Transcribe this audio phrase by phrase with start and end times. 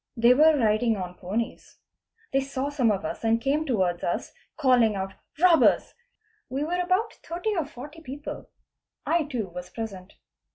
[0.17, 1.77] They were riding on ponies.
[2.33, 5.93] They saw, some of us and came towards us calling out'' robbers';
[6.49, 8.49] we were about 30 or 40 people.
[9.05, 10.13] I too was present.